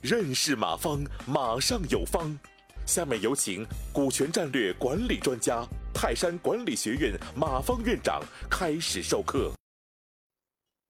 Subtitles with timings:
[0.00, 2.38] 认识马方，马上有方。
[2.86, 9.52] 下面有请股权战略管理专家、泰山管理学院马方院长开始授课。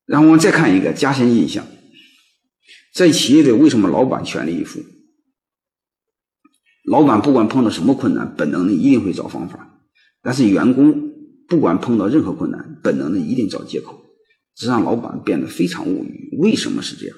[0.05, 1.65] 然后我们再看一个加深印象，
[2.93, 4.81] 在企业里为什么老板全力以赴？
[6.91, 9.59] 老板不管碰到什么困难，本能的一定会找方法；
[10.21, 11.13] 但是员工
[11.49, 14.04] 不管碰到任何困难，本能的一定找借口，
[14.55, 16.37] 这让老板变得非常无语。
[16.39, 17.17] 为什么是这样？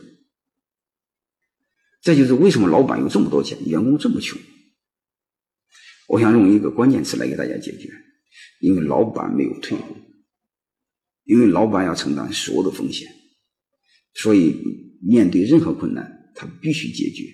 [2.03, 4.39] 这就是为什么老板有这么多钱，员工这么穷。
[6.09, 7.91] 我想用一个关键词来给大家解决：
[8.61, 9.97] 因为老板没有退路，
[11.25, 13.09] 因为老板要承担所有的风险，
[14.15, 14.63] 所以
[15.03, 17.25] 面对任何困难，他必须解决，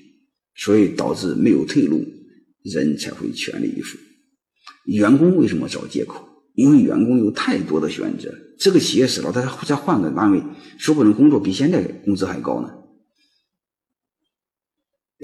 [0.55, 2.05] 所以导致没有退路。
[2.65, 3.98] 人才会全力以赴。
[4.84, 6.29] 员工为什么找借口？
[6.55, 8.33] 因为员工有太多的选择。
[8.59, 10.43] 这个企业死了，他再换个单位，
[10.79, 12.70] 说不定工作比现在工资还高呢。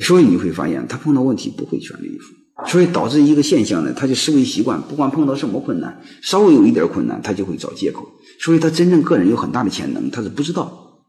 [0.03, 8.09] 所以你会发现，他碰到问题不会全力以赴，所以导致一个现象呢，他就思维习惯，不管碰到什么困难，稍微有一点困难，他就会找借口。
[8.41, 11.05] 所以他真正个人有很大的潜能，他是不知道，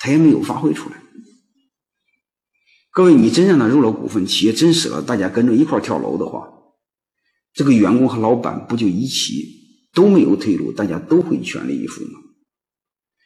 [0.00, 0.96] 他也没有发挥出来。
[2.92, 6.46] 各位，你真正的入了股份，企业真死了，大家跟着一块跳楼的话，
[7.54, 9.63] 这个员工和老板不就一起
[9.94, 12.20] 都没有退路，大家都会全力以赴吗？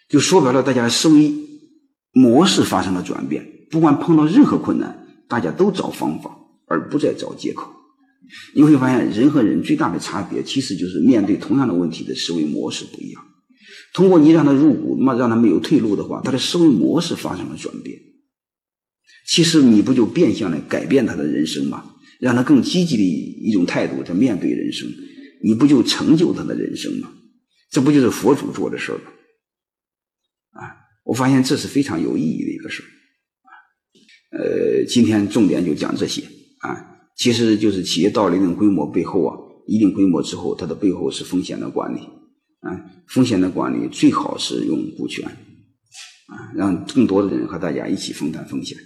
[0.08, 1.34] 就说白了，大家的思维
[2.12, 7.72] 模式发生了转变，不管碰到任何困难，大家都找方法，而不再找借口。
[8.54, 13.22] 你会发现，人和人最大的差别，其实就是面对同样的问题的思维模式不一样。
[13.94, 17.98] 通过你让他入股，那么让他没有退路的话，他的思维模式发生了转变。
[19.26, 21.94] 其实你不就变相的改变他的人生吗？
[22.18, 24.88] 让他更积极的一种态度在面对人生，
[25.42, 27.12] 你不就成就他的人生吗？
[27.70, 29.00] 这不就是佛祖做的事吗？
[30.52, 32.86] 啊，我发现这是非常有意义的一个事儿。
[34.30, 36.22] 呃，今天重点就讲这些
[36.60, 42.00] 啊，其实就是企业到了一定规模背后啊，一定规模之后，它的背后是风险的管理
[42.60, 48.76] 啊，风险的管理最好是用股权啊，让更多的人和大家一起分担风险。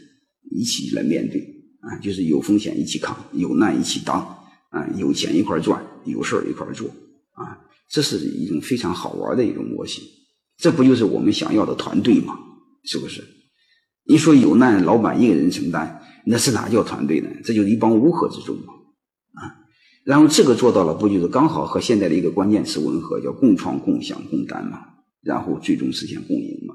[0.55, 1.41] 一起来面对
[1.81, 4.21] 啊，就是有风险一起扛，有难一起当
[4.69, 6.89] 啊，有钱一块赚，有事儿一块儿做
[7.33, 7.59] 啊，
[7.89, 10.03] 这是一种非常好玩的一种模型。
[10.57, 12.39] 这不就是我们想要的团队吗？
[12.85, 13.23] 是不是？
[14.05, 17.29] 你说有难老板一个人承担，那是哪叫团队呢？
[17.45, 18.73] 这就是一帮乌合之众嘛
[19.35, 19.55] 啊！
[20.05, 24.81] 然后这个做到了，不就是刚好和现在的一个关键词吻合，叫共创、共享、共担嘛？
[25.23, 26.75] 然后最终实现共赢嘛？